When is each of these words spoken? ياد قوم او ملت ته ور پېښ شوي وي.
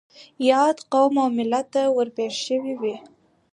ياد 0.49 0.77
قوم 0.93 1.13
او 1.23 1.29
ملت 1.37 1.65
ته 1.73 1.81
ور 1.95 2.07
پېښ 2.17 2.33
شوي 2.45 2.73
وي. 2.81 2.95